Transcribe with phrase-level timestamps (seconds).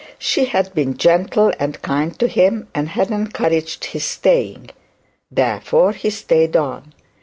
[0.17, 4.71] She had been gentle and kind to him, and had encouraged his staying.
[5.29, 6.95] Therefore he stayed on.